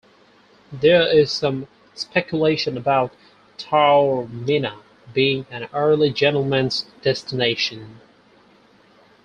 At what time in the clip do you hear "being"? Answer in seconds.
5.13-5.45